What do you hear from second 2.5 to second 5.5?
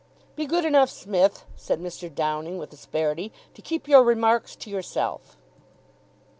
with asperity, "to keep your remarks to yourself."